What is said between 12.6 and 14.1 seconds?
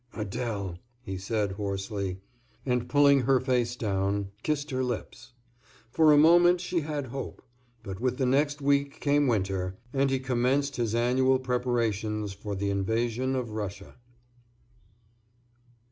invasion of Russia.